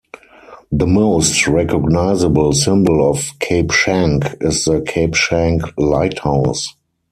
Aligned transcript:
The 0.71 0.87
most 0.87 1.47
recognisable 1.47 2.53
symbol 2.53 3.07
of 3.07 3.37
Cape 3.37 3.67
Schanck 3.67 4.35
is 4.43 4.65
the 4.65 4.81
Cape 4.81 5.11
Schanck 5.11 5.71
Lighthouse. 5.77 6.73